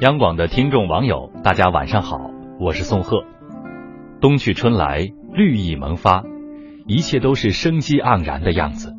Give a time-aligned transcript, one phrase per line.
[0.00, 3.24] 央广的听众网友，大家晚上好，我是宋贺。
[4.20, 6.22] 冬去春来，绿意萌发，
[6.86, 8.94] 一切都是生机盎然的样子。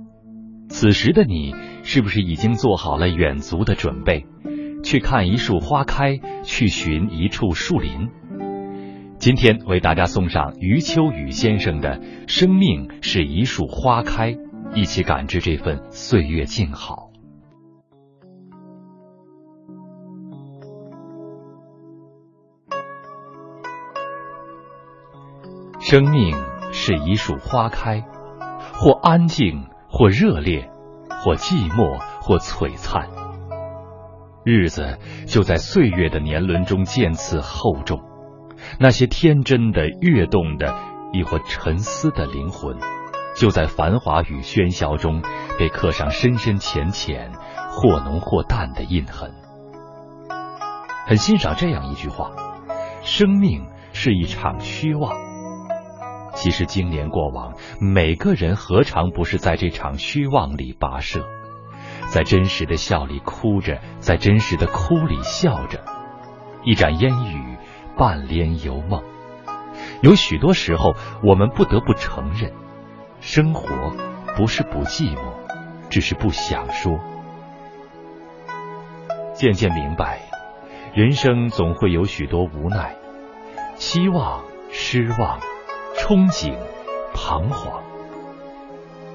[0.68, 4.26] 此时的你，是不是已经做好了远足的准备，
[4.84, 8.10] 去看一束花开，去寻一处树林？
[9.20, 11.98] 今天为大家送上余秋雨先生的
[12.28, 14.34] 《生命是一束花开》，
[14.76, 17.09] 一起感知这份岁月静好。
[25.90, 26.38] 生命
[26.72, 28.04] 是一束花开，
[28.76, 30.70] 或安静，或热烈，
[31.26, 33.10] 或寂寞，或璀璨。
[34.46, 38.00] 日子就在岁月的年轮中渐次厚重，
[38.80, 40.76] 那些天真的、跃动的，
[41.12, 42.78] 亦或沉思的灵魂，
[43.36, 45.24] 就在繁华与喧嚣中
[45.58, 47.32] 被刻上深深浅浅、
[47.72, 49.34] 或浓或淡的印痕。
[51.08, 52.30] 很欣赏这样一句话：
[53.02, 55.29] 生命是一场虚妄。
[56.34, 61.28] 其实，经年过往，每个人何尝不是在这场虚妄里跋涉，
[62.08, 65.84] 在真实的笑里哭着，在真实的哭里笑着，
[66.64, 67.58] 一盏烟雨，
[67.98, 69.04] 半帘游梦。
[70.02, 72.54] 有许多时候，我们不得不承认，
[73.20, 73.94] 生活
[74.38, 75.34] 不是不寂寞，
[75.90, 77.00] 只是不想说。
[79.34, 80.22] 渐渐明白，
[80.94, 82.96] 人生总会有许多无奈，
[83.76, 85.40] 期望，失望。
[85.96, 86.56] 憧憬，
[87.14, 87.84] 彷徨，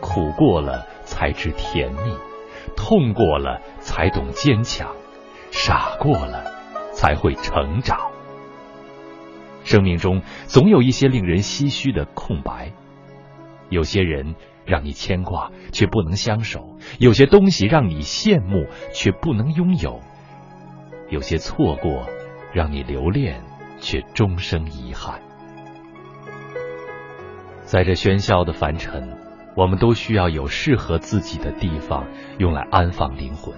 [0.00, 2.16] 苦过了才知甜蜜，
[2.76, 4.94] 痛过了才懂坚强，
[5.50, 6.44] 傻过了
[6.92, 8.10] 才会成长。
[9.64, 12.72] 生命中总有一些令人唏嘘的空白，
[13.70, 14.34] 有些人
[14.66, 20.00] 让你牵挂却不能相守，有些东西让你羡慕却不能拥有，
[21.08, 22.06] 有些错过
[22.52, 23.42] 让你留恋
[23.78, 25.22] 却终生遗憾。
[27.74, 29.18] 在这喧嚣的凡尘，
[29.56, 32.06] 我们都需要有适合自己的地方，
[32.38, 33.52] 用来安放灵魂。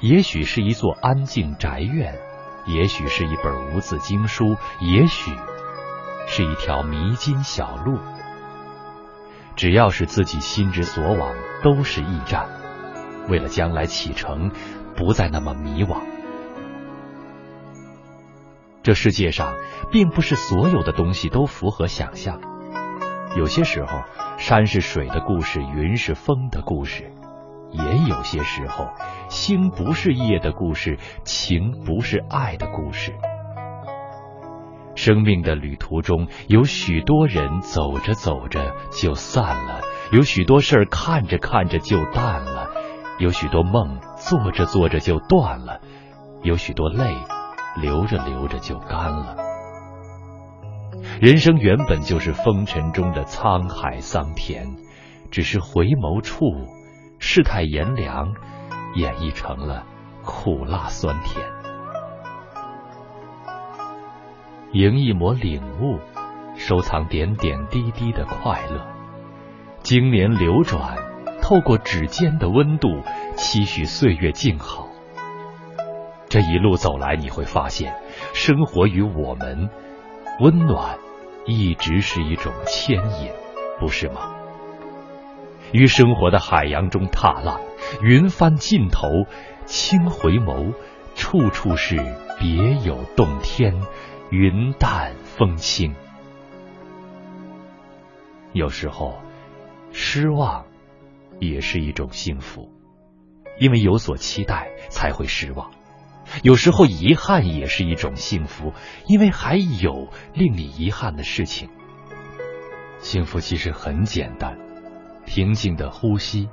[0.00, 2.14] 也许是一座安静宅院，
[2.68, 5.32] 也许是一本无字经书，也许
[6.28, 7.98] 是一条迷津小路。
[9.56, 11.34] 只要是自己心之所往，
[11.64, 12.48] 都是驿站。
[13.28, 14.52] 为了将来启程，
[14.96, 15.96] 不再那么迷惘。
[18.84, 19.56] 这世界上，
[19.90, 22.40] 并不是所有的东西都符合想象。
[23.36, 24.02] 有些时候，
[24.38, 27.04] 山是水的故事，云是风的故事；
[27.70, 28.88] 也有些时候，
[29.28, 33.14] 星不是夜的故事，情不是爱的故事。
[34.96, 39.80] 生命的旅途中，有许多人走着走着就散了，
[40.10, 42.68] 有许多事儿看着看着就淡了，
[43.18, 45.80] 有许多梦做着做着就断了，
[46.42, 47.16] 有许多泪
[47.76, 49.49] 流着流着就干了。
[51.20, 54.66] 人生原本就是风尘中的沧海桑田，
[55.30, 56.46] 只是回眸处，
[57.18, 58.32] 世态炎凉，
[58.94, 59.84] 演绎成了
[60.24, 61.46] 苦辣酸甜。
[64.72, 65.98] 迎一抹领悟，
[66.56, 68.86] 收藏点点滴滴的快乐。
[69.82, 70.96] 经年流转，
[71.42, 73.02] 透过指尖的温度，
[73.36, 74.88] 期许岁月静好。
[76.30, 77.94] 这一路走来，你会发现，
[78.32, 79.68] 生活与我们
[80.40, 80.98] 温暖。
[81.46, 83.30] 一直是一种牵引，
[83.78, 84.34] 不是吗？
[85.72, 87.60] 于生活的海洋中踏浪，
[88.02, 89.08] 云帆尽头，
[89.66, 90.74] 轻回眸，
[91.14, 91.96] 处处是
[92.38, 93.80] 别有洞天，
[94.30, 95.94] 云淡风轻。
[98.52, 99.20] 有时候，
[99.92, 100.66] 失望
[101.38, 102.68] 也是一种幸福，
[103.58, 105.70] 因为有所期待才会失望。
[106.42, 108.72] 有时候遗憾也是一种幸福，
[109.06, 111.68] 因为还有令你遗憾的事情。
[112.98, 114.58] 幸福其实很简单，
[115.26, 116.48] 平静的呼吸，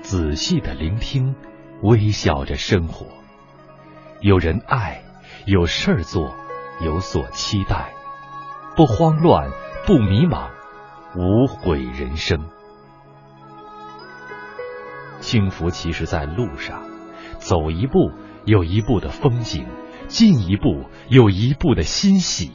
[0.00, 1.34] 仔细的聆听，
[1.82, 3.06] 微笑着生活。
[4.20, 5.02] 有人爱，
[5.44, 6.34] 有事儿做，
[6.80, 7.92] 有所期待，
[8.76, 9.50] 不慌乱，
[9.86, 10.48] 不迷茫，
[11.16, 12.48] 无悔人生。
[15.20, 16.84] 幸福其实在路上，
[17.38, 18.12] 走一步。
[18.46, 19.66] 有一步的风景，
[20.06, 22.52] 进一步有一步的欣喜，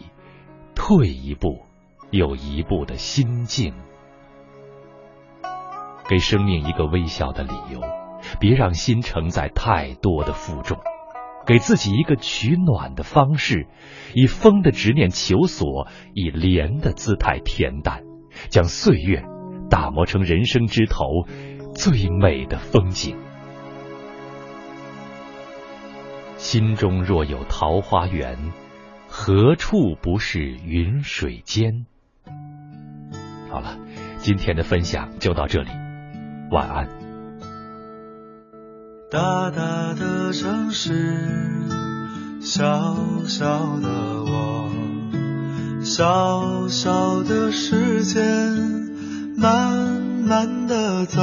[0.74, 1.66] 退一步
[2.12, 3.74] 有一步的心境。
[6.08, 7.82] 给生命一个微笑的理由，
[8.40, 10.78] 别让心承载太多的负重；
[11.46, 13.68] 给自己一个取暖的方式，
[14.14, 18.04] 以风的执念求索，以莲的姿态恬淡，
[18.50, 19.26] 将岁月
[19.70, 21.04] 打磨成人生枝头
[21.76, 23.18] 最美的风景。
[26.52, 28.38] 心中若有桃花源，
[29.08, 31.86] 何处不是云水间？
[33.50, 33.78] 好了，
[34.18, 35.70] 今天的分享就到这里，
[36.52, 36.90] 晚安。
[39.10, 41.16] 大大的城市，
[42.42, 42.98] 小
[43.30, 43.88] 小的
[44.26, 44.70] 我，
[45.82, 48.22] 小小的时间，
[49.38, 51.22] 慢慢的走，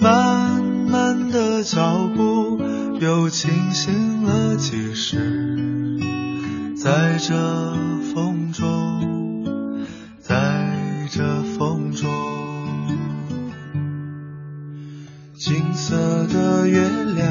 [0.00, 2.62] 慢慢的脚步，
[3.00, 6.00] 又清醒了几时，
[6.76, 7.32] 在这
[8.12, 9.86] 风中，
[10.20, 11.22] 在这
[11.56, 12.10] 风中。
[15.36, 16.80] 金色的月
[17.14, 17.28] 亮，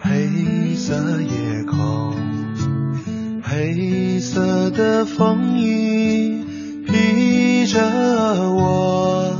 [0.00, 2.14] 黑色夜空，
[3.42, 6.44] 黑色的风衣
[6.86, 7.80] 披着
[8.52, 9.36] 我。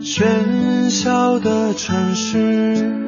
[0.00, 3.07] 喧嚣的城市，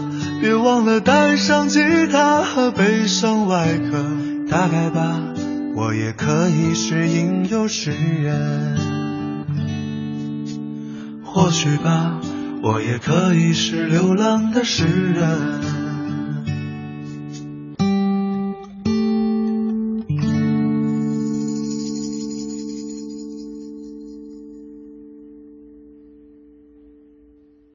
[0.41, 1.79] 别忘了带上吉
[2.11, 4.03] 他和悲伤外壳。
[4.49, 5.21] 大概吧，
[5.75, 8.77] 我也可以是吟游诗人。
[11.23, 12.19] 或许吧。
[12.63, 15.70] 我也可以是流浪的诗人。